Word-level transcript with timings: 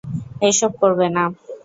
এসব 0.49 0.71
করবে 0.81 1.07
না। 1.15 1.23